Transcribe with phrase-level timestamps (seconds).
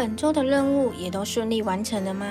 [0.00, 2.26] 本周的任务也都顺利完成了吗？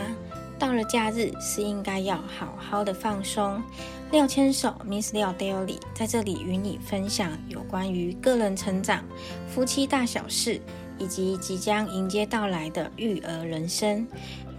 [0.57, 3.61] 到了假日是应该要好好的放松。
[4.09, 9.05] 廖牵手 Miss 廖 Daily 在这里与你分享有关于个人成长、
[9.47, 10.59] 夫妻大小事，
[10.97, 14.07] 以及即将迎接到来的育儿人生。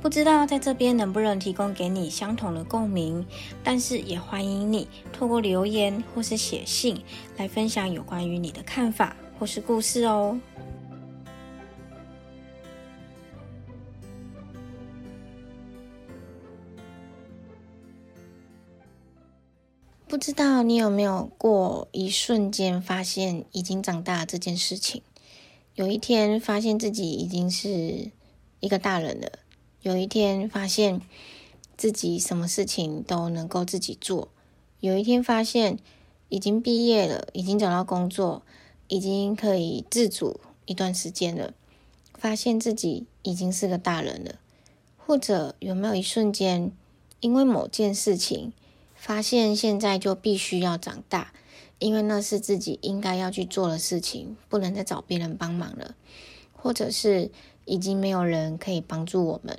[0.01, 3.27] 不知道在这边能不能提供给你相同的共鸣，
[3.65, 6.97] 但是也欢迎你透过留言或是写信
[7.37, 10.39] 来分享有关于你的看法或是故事哦。
[20.11, 25.03] 不知道你有没有过一瞬间发现已经长大这件事情？
[25.77, 28.11] 有一天发现自己已经是
[28.59, 29.31] 一个大人了，
[29.83, 31.01] 有一天发现
[31.77, 34.27] 自己什么事情都能够自己做，
[34.81, 35.79] 有一天发现
[36.29, 38.43] 已经毕业了，已经找到工作，
[38.89, 41.55] 已经可以自主一段时间了，
[42.15, 44.35] 发现自己已经是个大人了，
[44.97, 46.73] 或者有没有一瞬间
[47.21, 48.53] 因为某件事情？
[49.01, 51.33] 发现现在就必须要长大，
[51.79, 55.95] 因为那是自己应该要去做的事情，不能再找别人帮忙了，
[56.53, 57.31] 或者是
[57.65, 59.59] 已经没有人可以帮助我们。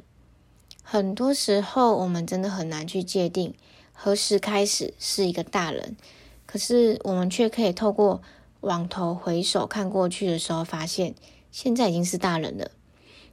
[0.83, 3.56] 很多时候，我们真的很难去界定
[3.92, 5.98] 何时开始是一个大人，
[6.45, 8.22] 可是我们却可以透过
[8.59, 11.16] 往头回首看过去的时候，发现
[11.52, 12.70] 现在已经是大人了。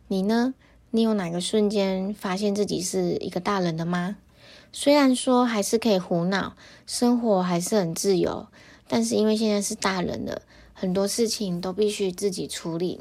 [0.06, 0.54] 你呢？
[0.90, 4.16] 你有哪个瞬间发现自己是一个大人的吗？
[4.72, 6.54] 虽然说还是可以胡闹，
[6.86, 8.46] 生活还是很自由，
[8.86, 13.00] 但是因为现在是大人了，很多事情都必须自己处理，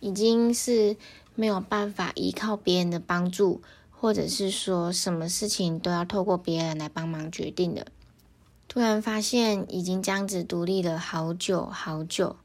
[0.00, 0.96] 已经是
[1.34, 3.60] 没有办法依靠别人的帮助，
[3.90, 7.88] 或者是说什么事情都要透过别人来帮忙决定的。
[8.68, 12.36] 突然发现已经这样子独立了好久好久，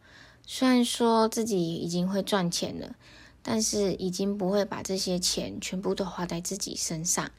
[0.45, 2.95] 虽然说自己已经会赚钱了，
[3.43, 7.29] 但是已经不会把这些钱全部都花在自己身上。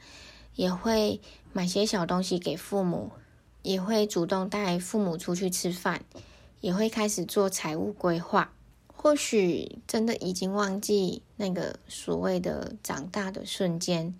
[0.55, 1.21] 也会
[1.53, 3.11] 买些小东西给父母，
[3.61, 6.03] 也会主动带父母出去吃饭，
[6.61, 8.51] 也会开始做财务规划。
[8.87, 14.15] 或许真的已经忘记那个所谓的长大的瞬间，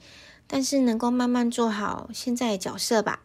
[0.46, 3.24] 但是能够慢慢做好现在的角色吧。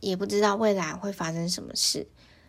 [0.00, 2.08] 也不知道未来会发生什么事，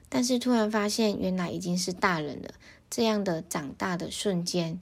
[0.09, 2.55] 但是突然发现原来已经是大人了，
[2.89, 4.79] 这样的长大的瞬间，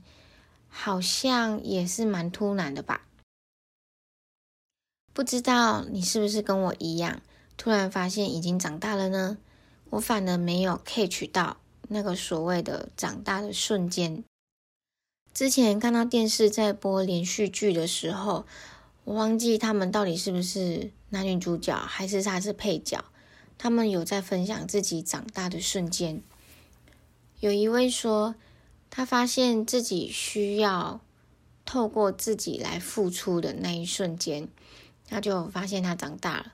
[0.69, 3.01] 好像也是蛮突然的吧。
[5.13, 7.22] 不知道你是不是跟我一样，
[7.57, 9.38] 突然发现已经长大了呢？
[9.89, 11.57] 我反而没有 catch 到
[11.89, 14.23] 那个所谓的长大的瞬间。
[15.33, 18.45] 之前看到电视在播连续剧的时候，
[19.03, 23.03] 我忘记他们到底是不是男女主角，还是他是配角。
[23.57, 26.21] 他们有在分享自己长大的瞬间。
[27.41, 28.35] 有一位说，
[28.89, 31.01] 他发现自己需要
[31.66, 34.47] 透过自己来付出的那一瞬间。
[35.11, 36.53] 他就发现他长大了。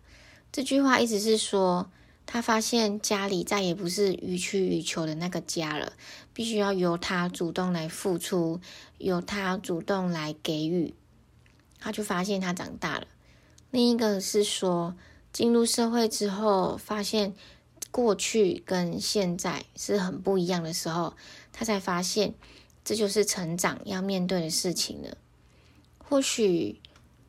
[0.51, 1.91] 这句话意思是说，
[2.25, 5.94] 他发现家里再也不是予取予求的那个家了，
[6.34, 8.59] 必须要由他主动来付出，
[8.97, 10.96] 由他主动来给予。
[11.78, 13.06] 他就发现他长大了。
[13.69, 14.96] 另一个是说，
[15.31, 17.35] 进入社会之后，发现
[17.91, 21.13] 过去跟现在是很不一样的时候，
[21.53, 22.34] 他才发现
[22.84, 25.16] 这就是成长要面对的事情了。
[26.00, 26.81] 或许。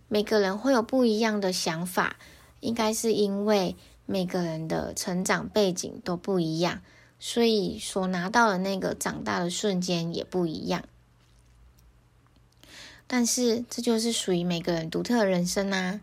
[0.09, 2.17] 每个人会有不一样的想法，
[2.61, 3.77] 应该是因为
[4.07, 6.81] 每个人的成长背景都不一样，
[7.21, 10.83] 所以所拿到的那个长大的瞬间也不一样。
[13.07, 16.01] 但是这就是属于每个人独特的人生啊！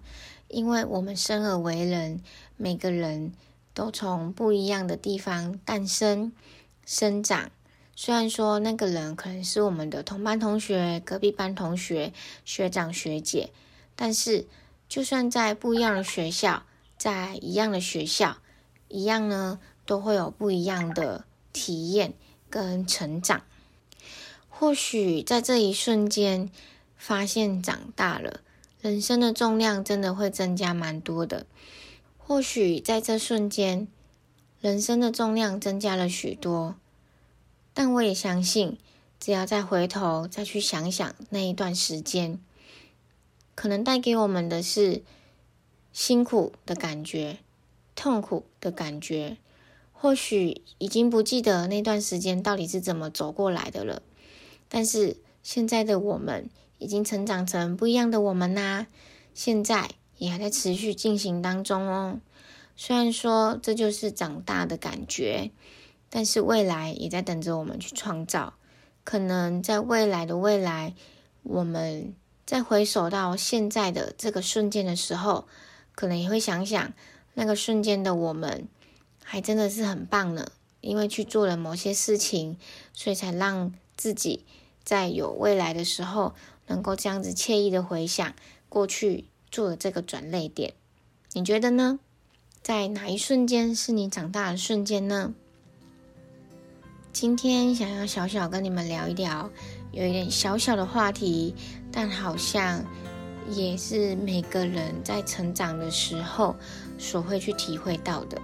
[0.48, 2.22] 因为我们生而为人，
[2.58, 3.34] 每个人
[3.74, 6.32] 都从不一样的地方诞生、
[6.86, 7.50] 生长。
[7.96, 12.14] 虽然说那个人可能是我们的同班同学、隔壁班同学、
[12.44, 13.50] 学长学姐。
[13.96, 14.48] 但是，
[14.88, 16.64] 就算在不一样的学校，
[16.98, 18.38] 在一样的学校，
[18.88, 22.14] 一样呢，都会有不一样的体验
[22.50, 23.44] 跟成长。
[24.50, 26.50] 或许在这一瞬间，
[26.98, 28.42] 发现长大了，
[28.82, 31.46] 人生的重量真的会增加蛮多的。
[32.18, 33.88] 或许在这瞬间，
[34.62, 36.76] 人生的重量增加了许多。
[37.74, 38.78] 但我也相信，
[39.20, 42.40] 只要再回头再去想想那一段时间。
[43.56, 45.02] 可能带给我们的是
[45.92, 47.40] 辛苦的感觉、
[47.96, 49.38] 痛苦的感觉，
[49.94, 54.02] 或许已经不记得那段时间到底是怎么走过来的了。
[54.68, 58.88] 但是现在的我们已经成长成不一样的我们啦，
[59.34, 62.20] 现在也还在持续进行当中哦。
[62.76, 65.52] 虽然说这就是长大的感觉，
[66.10, 68.56] 但是未来也在等着我们去创造。
[69.06, 70.94] 可能在未来的未来。
[71.48, 72.16] 我们
[72.46, 75.48] 在回首到现在的这个瞬间的时候，
[75.96, 76.94] 可能也会想想
[77.34, 78.68] 那个瞬间的我们，
[79.24, 80.52] 还真的是很棒呢。
[80.82, 82.58] 因为去做了某些事情，
[82.94, 84.46] 所以才让自己
[84.84, 86.36] 在有未来的时候，
[86.68, 88.36] 能够这样子惬意的回想
[88.70, 90.76] 过去做的这个转泪点。
[91.34, 92.00] 你觉得呢？
[92.62, 95.34] 在哪一瞬间是你长大的瞬间呢？
[97.12, 99.50] 今天想要小小跟你们聊一聊，
[99.96, 101.56] 有一点小小的话题，
[101.90, 102.84] 但好像
[103.50, 106.54] 也是每个人在成长的时候
[106.98, 108.38] 所会去体会到的。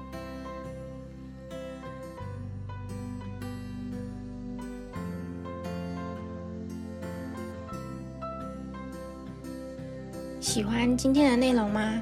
[10.40, 12.02] 喜欢今天的内容吗？